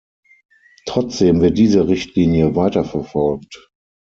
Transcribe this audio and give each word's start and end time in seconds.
Trotzdem 0.87 1.41
wird 1.41 1.59
diese 1.59 1.87
Richtlinie 1.87 2.55
weiterverfolgt. 2.55 3.69